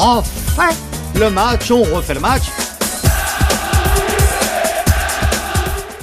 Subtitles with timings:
[0.00, 0.74] refait
[1.18, 2.44] le match, on refait le match.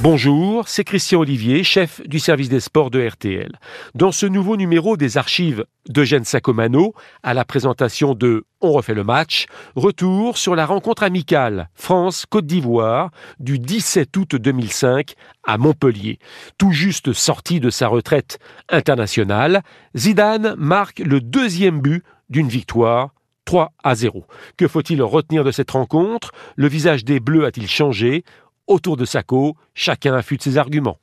[0.01, 3.58] Bonjour, c'est Christian Olivier, chef du service des sports de RTL.
[3.96, 9.04] Dans ce nouveau numéro des archives d'Eugène Sacomano, à la présentation de On refait le
[9.04, 13.09] match, retour sur la rencontre amicale France-Côte d'Ivoire
[13.39, 16.20] du 17 août 2005 à Montpellier.
[16.59, 18.38] Tout juste sorti de sa retraite
[18.70, 19.64] internationale,
[19.95, 23.09] Zidane marque le deuxième but d'une victoire
[23.48, 24.26] 3 à 0.
[24.58, 26.31] Que faut-il retenir de cette rencontre?
[26.58, 28.23] Le visage des Bleus a-t-il changé?
[28.67, 30.98] Autour de Sacco, chacun affûte ses arguments.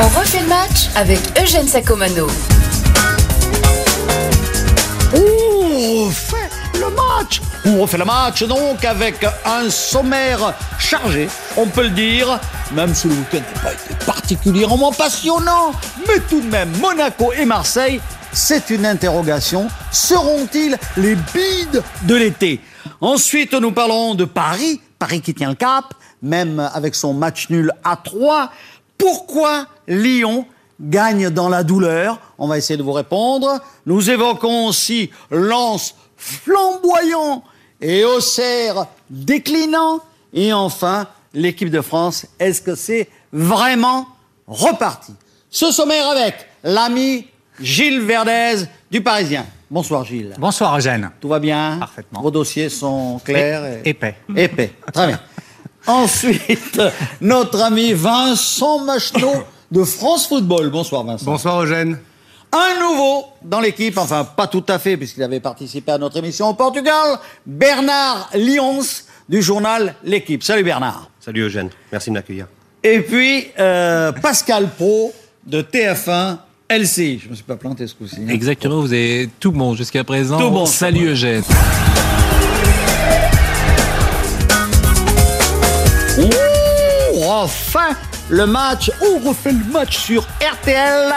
[0.00, 2.28] On refait le match avec Eugène Sacomano.
[5.12, 11.84] On refait le match On refait le match donc avec un sommaire chargé, on peut
[11.84, 12.38] le dire,
[12.72, 15.72] même si le week-end n'a pas été particulièrement passionnant,
[16.06, 18.00] mais tout de même Monaco et Marseille
[18.34, 19.68] c'est une interrogation.
[19.92, 22.60] Seront-ils les bides de l'été?
[23.00, 27.72] Ensuite, nous parlons de Paris, Paris qui tient le cap, même avec son match nul
[27.84, 28.50] à 3.
[28.98, 30.46] Pourquoi Lyon
[30.80, 32.18] gagne dans la douleur?
[32.38, 33.60] On va essayer de vous répondre.
[33.86, 37.44] Nous évoquons aussi Lens flamboyant
[37.84, 40.00] et Auxerre déclinant.
[40.32, 44.08] Et enfin, l'équipe de France, est-ce que c'est vraiment
[44.46, 45.12] reparti?
[45.50, 47.26] Ce sommaire avec l'ami
[47.60, 49.46] Gilles Verdez du Parisien.
[49.70, 50.34] Bonsoir Gilles.
[50.38, 51.10] Bonsoir Eugène.
[51.20, 51.76] Tout va bien?
[51.78, 52.22] Parfaitement.
[52.22, 53.88] Vos dossiers sont clairs et...
[53.90, 54.16] Épais.
[54.34, 54.72] Épais.
[54.92, 55.20] Très bien.
[55.86, 56.80] Ensuite,
[57.20, 60.70] notre ami Vincent Macheneau de France Football.
[60.70, 61.26] Bonsoir Vincent.
[61.26, 61.98] Bonsoir Eugène.
[62.56, 66.48] Un nouveau dans l'équipe, enfin pas tout à fait puisqu'il avait participé à notre émission
[66.48, 68.80] au Portugal, Bernard Lyons
[69.28, 70.42] du journal L'équipe.
[70.44, 71.10] Salut Bernard.
[71.18, 72.46] Salut Eugène, merci de m'accueillir.
[72.84, 75.12] Et puis euh, Pascal Pro
[75.44, 76.36] de TF1
[76.70, 77.20] LCI.
[77.24, 78.18] Je me suis pas planté ce coup-ci.
[78.20, 78.28] hein.
[78.30, 80.38] Exactement, vous avez tout bon jusqu'à présent.
[80.38, 80.64] Tout bon.
[80.66, 81.42] Salut Eugène.
[86.18, 87.88] Ouh, enfin
[88.30, 91.12] le match, on refait le match sur RTL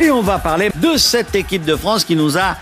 [0.00, 2.56] et on va parler de cette équipe de France qui nous a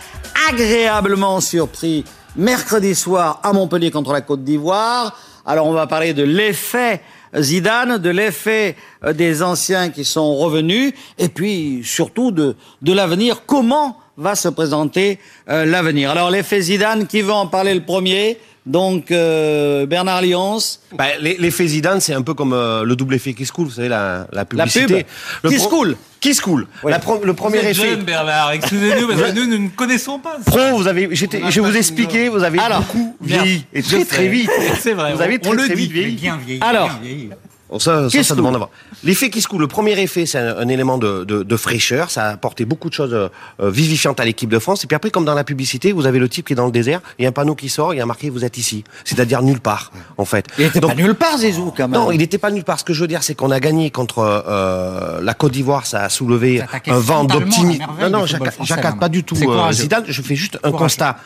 [0.50, 2.04] agréablement surpris
[2.34, 5.16] mercredi soir à Montpellier contre la Côte d'Ivoire.
[5.46, 7.00] Alors on va parler de l'effet
[7.36, 13.42] Zidane, de l'effet euh, des anciens qui sont revenus et puis surtout de, de l'avenir.
[13.46, 16.10] Comment va se présenter euh, l'avenir?
[16.10, 18.38] Alors l'effet Zidane, qui va en parler le premier?
[18.68, 20.58] Donc euh, Bernard Lyons.
[20.96, 23.72] Bah, les- L'effet Zidane, c'est un peu comme euh, le double effet Kiss Cool, vous
[23.72, 24.86] savez, la, la publicité.
[24.86, 25.06] pub.
[25.42, 25.96] Le Kiss pro- Cool.
[26.20, 26.66] Kiss Cool.
[26.82, 26.90] Oui.
[26.92, 27.90] La pro- le premier Vous êtes effet.
[27.90, 30.50] jeune, Bernard, excusez-nous, parce que nous, nous ne connaissons pas ça.
[30.50, 33.64] Pro, vous avez, j'étais- je vais vous expliquer, vous avez Alors, beaucoup vieilli.
[33.72, 34.50] Et très très vite.
[34.80, 36.16] C'est vrai, Vous avez on- très on le très dit, vite vieilli.
[36.16, 36.60] Bien vieilli.
[36.62, 36.88] Alors.
[36.90, 37.30] bien vieilli.
[37.70, 38.70] Bon, ça, ça, ça demande à voir.
[39.04, 42.10] L'effet Kiss Cool, le premier effet, c'est un, un élément de, de, de fraîcheur.
[42.10, 43.28] Ça a apporté beaucoup de choses euh,
[43.60, 44.84] euh, vivifiantes à l'équipe de France.
[44.84, 46.72] Et puis après, comme dans la publicité, vous avez le type qui est dans le
[46.72, 48.84] désert, il y a un panneau qui sort, il y a marqué vous êtes ici.
[49.04, 50.46] C'est-à-dire nulle part, en fait.
[50.58, 52.00] Il était Donc, pas nulle part Zizou quand même.
[52.00, 52.78] Non, il n'était pas nulle part.
[52.78, 55.84] Ce que je veux dire, c'est qu'on a gagné contre euh, la Côte d'Ivoire.
[55.86, 57.84] Ça a soulevé un vent d'optimisme.
[58.00, 59.72] Non, non, j'accade pas du tout euh.
[59.72, 60.04] Zidane.
[60.08, 60.78] Je fais juste un Courageux.
[60.84, 61.16] constat.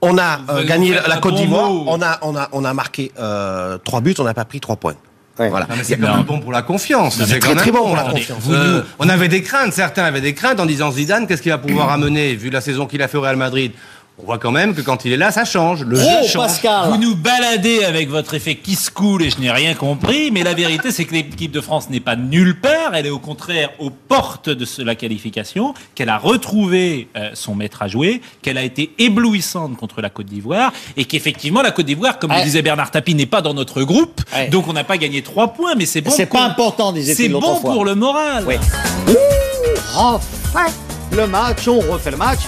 [0.00, 1.70] On a euh, gagné la Côte d'Ivoire.
[1.70, 4.14] On a, on a, on a marqué euh, trois buts.
[4.18, 4.94] On n'a pas pris trois points.
[5.38, 5.48] Ouais.
[5.48, 5.66] Voilà.
[5.82, 7.16] C'est quand même bon pour la confiance.
[7.18, 8.44] c'est très, quand même très bon pour la confiance.
[8.50, 11.58] euh, on avait des craintes, certains avaient des craintes en disant Zidane, qu'est-ce qu'il va
[11.58, 13.72] pouvoir amener vu la saison qu'il a fait au Real Madrid?
[14.20, 15.84] On voit quand même que quand il est là, ça change.
[15.84, 16.46] Le Oh jeu change.
[16.48, 20.42] Pascal Vous nous baladez avec votre effet kiss cool et je n'ai rien compris, mais
[20.42, 23.70] la vérité c'est que l'équipe de France n'est pas nulle part, elle est au contraire
[23.78, 28.64] aux portes de la qualification, qu'elle a retrouvé euh, son maître à jouer, qu'elle a
[28.64, 32.38] été éblouissante contre la Côte d'Ivoire et qu'effectivement la Côte d'Ivoire, comme Ouais.
[32.38, 34.48] le disait Bernard Tapie, n'est pas dans notre groupe, Ouais.
[34.48, 36.10] donc on n'a pas gagné trois points, mais c'est bon.
[36.10, 37.70] C'est pas important, disait-il C'est bon fois.
[37.72, 38.44] pour le moral.
[38.48, 38.56] Oui.
[39.94, 40.72] Refait
[41.12, 42.40] le match, on refait le match.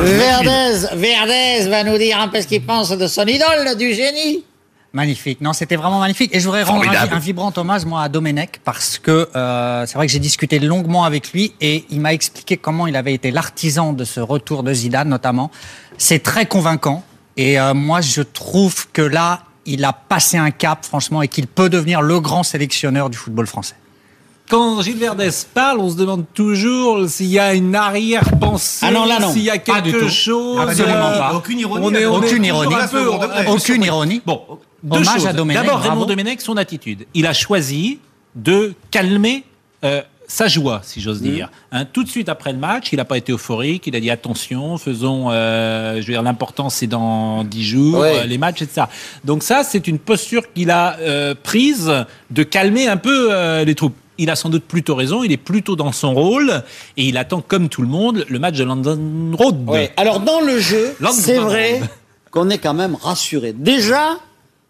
[0.00, 4.44] Verdez, Verdez va nous dire un peu ce qu'il pense de son idole, du génie.
[4.94, 5.40] Magnifique.
[5.40, 6.32] Non, c'était vraiment magnifique.
[6.32, 10.06] Et je voudrais rendre un vibrant hommage, moi, à Domenech, parce que euh, c'est vrai
[10.06, 13.92] que j'ai discuté longuement avec lui et il m'a expliqué comment il avait été l'artisan
[13.92, 15.50] de ce retour de Zidane, notamment.
[15.98, 17.02] C'est très convaincant.
[17.36, 21.48] Et euh, moi, je trouve que là, il a passé un cap, franchement, et qu'il
[21.48, 23.74] peut devenir le grand sélectionneur du football français.
[24.48, 29.06] Quand Gilles Verdez parle, on se demande toujours s'il y a une arrière-pensée, Ah non,
[29.06, 29.32] là, non.
[29.32, 30.60] s'il y a quelque chose.
[30.60, 31.32] Absolument euh, pas.
[31.34, 32.74] Aucune ironie, On est, on aucune ironie.
[32.74, 34.20] un peu- peu Aucune ironie.
[34.26, 34.42] Bon,
[34.82, 35.26] deux Hommage choses.
[35.26, 35.80] à Domenech, D'abord.
[35.80, 37.06] Raymond Domenech, son attitude.
[37.14, 38.00] Il a choisi
[38.34, 39.44] de calmer
[39.82, 41.24] euh, sa joie, si j'ose Mmh.
[41.24, 41.50] dire.
[41.72, 43.86] Hein, tout de suite après le match, il n'a pas été euphorique.
[43.86, 45.30] Il a dit attention, faisons.
[45.30, 48.20] euh, je veux dire, l'important c'est dans dix jours, Ouais.
[48.20, 48.86] euh, les matchs, etc.
[49.24, 51.90] Donc ça, c'est une posture qu'il a euh, prise
[52.30, 53.96] de calmer un peu euh, les troupes.
[54.18, 56.62] Il a sans doute plutôt raison, il est plutôt dans son rôle
[56.96, 59.68] et il attend comme tout le monde le match de London Road.
[59.96, 61.80] Alors dans le jeu, c'est vrai
[62.30, 63.52] qu'on est quand même rassuré.
[63.52, 64.18] Déjà,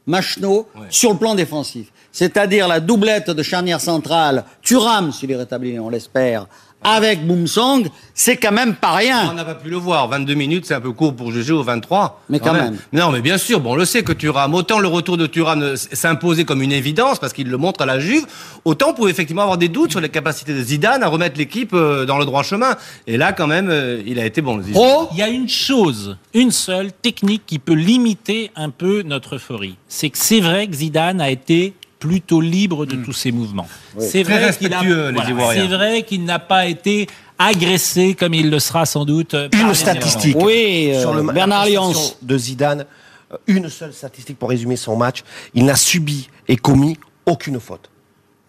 [0.07, 5.79] Machno sur le plan défensif, c'est-à-dire la doublette de charnière centrale, Thuram s'il est rétabli,
[5.79, 6.47] on l'espère,
[6.85, 9.33] avec Boomsong, c'est quand même pas On rien.
[9.35, 10.07] n'a pas pu le voir.
[10.09, 12.21] 22 minutes, c'est un peu court pour juger au 23.
[12.29, 12.77] Mais quand même.
[12.93, 13.61] Non, mais bien sûr.
[13.61, 17.19] Bon, on le sait que Thuram, autant le retour de Thuram s'imposait comme une évidence
[17.19, 18.27] parce qu'il le montre à la Juve,
[18.65, 21.73] autant on pouvait effectivement avoir des doutes sur les capacités de Zidane à remettre l'équipe
[21.73, 22.77] euh, dans le droit chemin.
[23.07, 24.75] Et là, quand même, euh, il a été bon, le Zidane.
[24.83, 29.37] Pro, Il y a une chose, une seule technique qui peut limiter un peu notre
[29.37, 29.77] euphorie.
[29.89, 31.73] C'est que c'est vrai que Zidane a été
[32.09, 33.67] plutôt libre de tous ses mouvements.
[33.99, 37.07] C'est vrai qu'il n'a pas été
[37.39, 39.33] agressé comme il le sera sans doute.
[39.33, 41.93] les Une statistique Oui, euh, sur le Bernard Lyons.
[42.21, 42.85] de Zidane.
[43.33, 45.23] euh, Une seule statistique pour résumer son match.
[45.55, 47.89] Il n'a subi et commis aucune faute.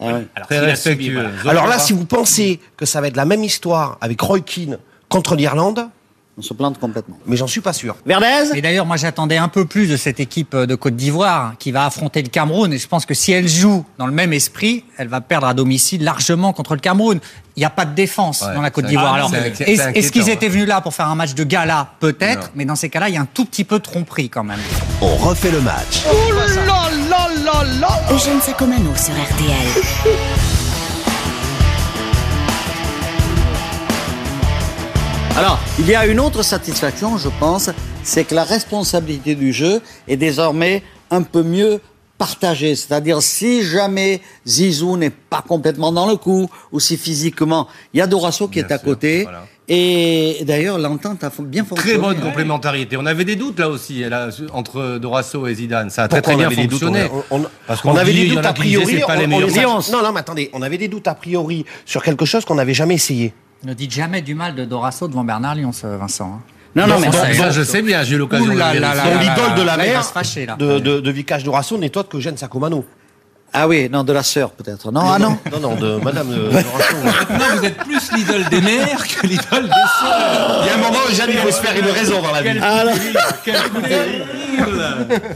[0.02, 0.28] Ah ouais.
[0.36, 1.06] Alors, Très s'il a respectueux.
[1.06, 1.14] subi,
[1.44, 1.60] voilà.
[1.62, 4.78] Alors là, si vous pensez que ça va être la même histoire avec Roy Keane
[5.08, 5.88] contre l'Irlande,
[6.38, 7.18] on se plante complètement.
[7.26, 7.96] mais j'en suis pas sûr.
[8.06, 11.72] Verdez Et d'ailleurs, moi, j'attendais un peu plus de cette équipe de Côte d'Ivoire qui
[11.72, 12.74] va affronter le Cameroun.
[12.74, 15.54] Et je pense que si elle joue dans le même esprit, elle va perdre à
[15.54, 17.20] domicile largement contre le Cameroun.
[17.56, 19.14] Il n'y a pas de défense Ouais, dans la Côte d'Ivoire.
[19.14, 22.76] Alors, est-ce qu'ils étaient venus là pour faire un match de gala Peut-être, mais dans
[22.76, 24.60] ces cas-là, il y a un tout petit peu de tromperie quand même.
[25.02, 26.04] On refait le match.
[28.12, 30.55] Eugène Sacomano sur RTL.
[35.36, 37.70] Alors, il y a une autre satisfaction, je pense,
[38.04, 41.82] c'est que la responsabilité du jeu est désormais un peu mieux
[42.18, 42.74] partagée.
[42.76, 48.02] C'est-à-dire, si jamais Zizou n'est pas complètement dans le coup, ou si physiquement, il y
[48.02, 49.24] a Dorasso qui Bien est à sûr, côté.
[49.24, 49.46] voilà.
[49.68, 51.94] Et d'ailleurs, l'entente a bien fonctionné.
[51.94, 52.96] Très bonne complémentarité.
[52.98, 55.90] On avait des doutes là aussi là, entre Dorasso et Zidane.
[55.90, 57.10] Ça a très Pourquoi très on bien avait des doutes fonctionné.
[57.32, 59.00] On, on- Parce on qu'on avait dit, des doutes a priori.
[59.00, 62.04] pas on- les on non, non, mais attendez, on avait des doutes a priori sur
[62.04, 63.34] quelque chose qu'on n'avait jamais essayé.
[63.66, 66.26] Ne dites jamais du mal de Dorasso devant Bernard Lyons, euh, Vincent.
[66.36, 66.42] hein.
[66.76, 68.60] Non, non, mais ça- ça, je sais bien, j'ai eu l'occasion de
[69.30, 69.86] l'idole de la là.
[70.58, 72.86] de, de, de Vicage Dorasso n'est autre que Jeanne Sacomano.
[73.58, 74.92] Ah oui, non, de la sœur peut-être.
[74.92, 75.38] Non, ah non.
[75.52, 76.96] Non, non, de Madame euh, Dorasso.
[77.04, 80.62] Maintenant, vous êtes plus l'idole des mères que l'idole des sœurs.
[80.64, 82.42] Il y a un moment où Jeanne, il faut se faire une raison dans la
[82.42, 82.60] vie.
[82.62, 82.92] Ah, non.
[83.46, 84.26] Quel coup terrible.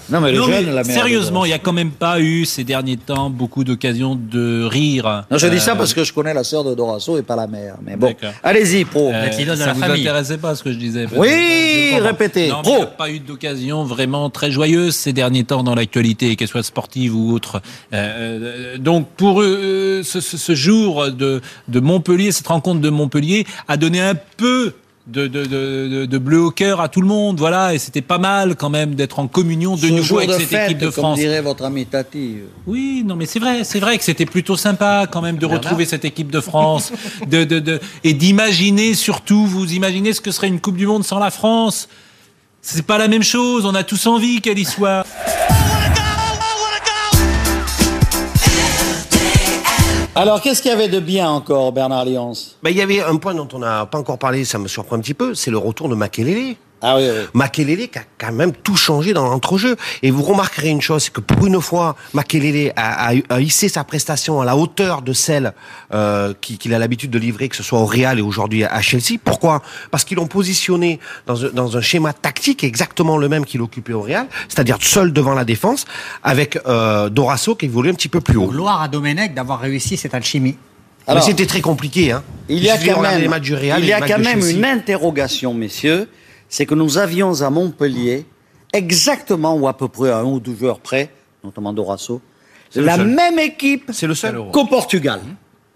[0.10, 0.96] Non, mais les Non, mais jeunes, la mère.
[0.96, 5.26] sérieusement, il n'y a quand même pas eu ces derniers temps beaucoup d'occasions de rire.
[5.30, 7.36] Non, je dis ça Euh, parce que je connais la sœur de Dorasso et pas
[7.36, 7.76] la mère.
[7.86, 8.14] Mais bon,
[8.44, 9.12] allez-y, pro.
[9.14, 10.02] euh, l'idole de ça la vous famille.
[10.02, 11.06] intéressait pas ce que je disais.
[11.16, 12.50] Oui, Je répétez.
[12.50, 12.74] Non, Pro.
[12.74, 16.48] il n'y a pas eu d'occasion vraiment très joyeuse ces derniers temps dans l'actualité, qu'elle
[16.48, 17.62] soit sportive ou autre.
[17.94, 23.78] Euh, euh, donc pour eux, ce, jour de, de Montpellier, cette rencontre de Montpellier a
[23.78, 24.74] donné un peu
[25.08, 28.02] de, de, de, de- de bleu au cœur à tout le monde, voilà, et c'était
[28.04, 30.78] pas mal quand même d'être en communion de Ce nouveau avec de cette fête, équipe
[30.78, 31.18] de comme France.
[31.18, 32.36] dirait votre ami Tati.
[32.68, 35.86] Oui, non, mais c'est vrai, c'est vrai que c'était plutôt sympa quand même de retrouver
[35.86, 36.92] cette équipe de France,
[37.28, 41.04] de, de, de, et d'imaginer surtout, vous imaginez ce que serait une Coupe du Monde
[41.04, 41.90] sans la France.
[42.62, 43.66] C'est pas la même chose.
[43.66, 45.06] On a tous envie qu'elle y soit.
[50.22, 52.34] Alors, qu'est-ce qu'il y avait de bien encore, Bernard Lyons?
[52.62, 54.98] Ben, il y avait un point dont on n'a pas encore parlé, ça me surprend
[54.98, 56.58] un petit peu, c'est le retour de Makelele.
[56.82, 57.26] Ah oui, oui.
[57.34, 59.76] Makelele qui a quand même tout changé dans l'entrejeu.
[60.02, 63.68] Et vous remarquerez une chose, c'est que pour une fois, Makelele a, a, a hissé
[63.68, 65.54] sa prestation à la hauteur de celle
[65.94, 68.82] euh, qui- qu'il a l'habitude de livrer, que ce soit au Real et aujourd'hui à
[68.82, 69.20] Chelsea.
[69.24, 69.62] Pourquoi?
[69.92, 73.94] Parce qu'ils l'ont positionné dans, un- dans un schéma tactique exactement le même qu'il occupait
[73.94, 75.86] au Real, c'est-à-dire seul devant la défense,
[76.24, 78.48] avec euh, Dorasso qui évolue un petit peu plus haut.
[78.48, 80.56] Gloire à Domenech d'avoir réussi cette alchimie.
[81.08, 82.12] Alors, Mais c'était très compliqué.
[82.12, 82.24] Hein.
[82.48, 84.12] il y a quand même, les matchs du Real il et y les a matchs
[84.12, 84.58] quand de même Chelsea.
[84.58, 86.08] une interrogation, messieurs.
[86.50, 88.26] C'est que nous avions à Montpellier,
[88.74, 91.12] exactement ou à peu près à un ou deux joueurs près,
[91.44, 92.22] notamment Dorasso,
[92.76, 93.92] la même équipe
[94.52, 95.22] qu'au Portugal.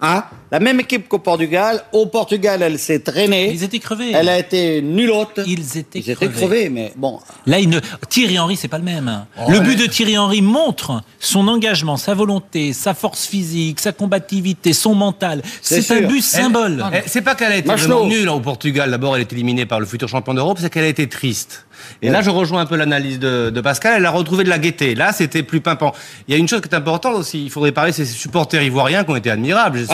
[0.02, 0.26] Hein?
[0.54, 1.84] La même équipe qu'au Portugal.
[1.92, 3.50] Au Portugal, elle s'est traînée.
[3.52, 4.12] Ils étaient crevés.
[4.14, 5.40] Elle a été nullote.
[5.48, 6.70] Ils étaient Ils étaient crevés.
[6.70, 7.20] mais bon.
[7.48, 7.80] Là, il ne...
[8.08, 9.26] Thierry Henry, c'est pas le même.
[9.50, 14.74] le but de Thierry Henry montre son engagement, sa volonté, sa force physique, sa combativité,
[14.74, 15.42] son mental.
[15.62, 16.86] C'est C'est un but symbole.
[17.08, 18.92] C'est pas qu'elle a été vraiment nulle au Portugal.
[18.92, 21.66] D'abord, elle est éliminée par le futur champion d'Europe, c'est qu'elle a été triste.
[22.02, 23.96] Et là, je rejoins un peu l'analyse de, de Pascal.
[23.98, 24.94] Elle a retrouvé de la gaieté.
[24.96, 25.94] Là, c'était plus pimpant.
[26.28, 27.44] Il y a une chose qui est importante aussi.
[27.44, 29.80] Il faudrait parler de ces supporters ivoiriens qui ont été admirables.
[29.88, 29.94] C'est-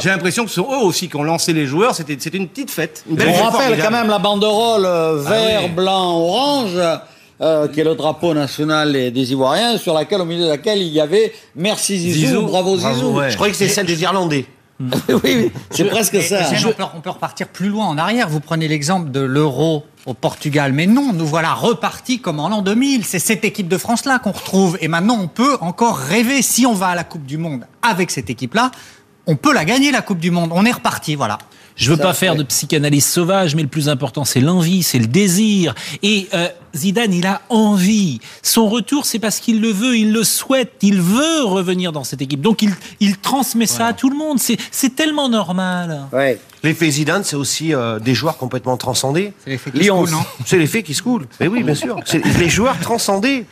[0.00, 1.94] J'ai l'impression que ce sont eux aussi qui ont lancé les joueurs.
[1.94, 3.04] C'était une petite fête.
[3.08, 3.82] Une belle On rappelle formidable.
[3.82, 5.68] quand même la banderole euh, vert, oui.
[5.70, 6.78] blanc, orange,
[7.40, 10.92] euh, qui est le drapeau national des, Ivoiriens, sur laquelle, au milieu de laquelle il
[10.92, 13.18] y avait Merci Zizou, Zizou, bravo, bravo, Zizou.
[13.18, 13.30] ouais.
[13.30, 14.46] Je croyais que c'est celle des Irlandais.
[14.80, 16.40] oui, oui, c'est presque ça.
[16.66, 18.28] On, peut, on peut repartir plus loin en arrière.
[18.28, 20.72] Vous prenez l'exemple de l'euro au Portugal.
[20.72, 23.04] Mais non, nous voilà repartis comme en l'an 2000.
[23.04, 24.76] C'est cette équipe de France-là qu'on retrouve.
[24.80, 28.10] Et maintenant, on peut encore rêver, si on va à la Coupe du Monde avec
[28.10, 28.72] cette équipe-là,
[29.26, 30.50] on peut la gagner la Coupe du Monde.
[30.52, 31.38] On est reparti, voilà.
[31.76, 34.98] Je veux Ça, pas faire de psychanalyse sauvage, mais le plus important, c'est l'envie, c'est
[34.98, 35.74] le désir.
[36.02, 38.20] Et euh, Zidane, il a envie.
[38.42, 42.22] Son retour, c'est parce qu'il le veut, il le souhaite, il veut revenir dans cette
[42.22, 42.40] équipe.
[42.40, 44.38] Donc il, il transmet ça à tout le monde.
[44.38, 46.08] C'est tellement normal.
[46.12, 46.38] Ouais.
[46.62, 49.34] L'effet Zidane, c'est aussi euh, des joueurs complètement transcendés.
[49.44, 51.26] C'est l'effet qui Lyon, se coule, non C'est l'effet qui se coule.
[51.38, 51.98] Mais oui, bien sûr.
[52.06, 53.44] C'est les joueurs transcendés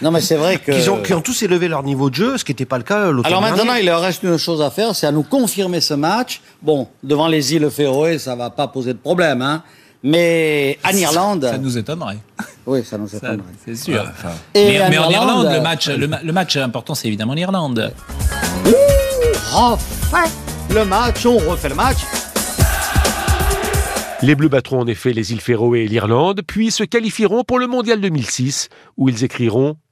[0.00, 0.70] Non, mais c'est vrai que.
[0.70, 2.84] qui ont, qui ont tous élevé leur niveau de jeu, ce qui n'était pas le
[2.84, 3.80] cas l'automne Alors maintenant, dernier.
[3.80, 6.40] il leur reste une chose à faire, c'est à nous confirmer ce match.
[6.62, 9.64] Bon, devant les îles Féroé, ça va pas poser de problème, hein.
[10.02, 12.18] Mais en Irlande, Ça nous étonnerait.
[12.66, 13.38] oui, ça nous étonnerait.
[13.64, 14.02] C'est sûr.
[14.54, 17.08] Et mais, en mais en Irlande, Irlande, le match, le, ma- le match important, c'est
[17.08, 17.92] évidemment l'Irlande.
[19.54, 20.24] Enfin,
[20.72, 21.98] le match, on refait le match.
[24.22, 27.66] Les Bleus battront en effet les îles Féroé et l'Irlande, puis se qualifieront pour le
[27.66, 29.76] Mondial 2006, où ils écriront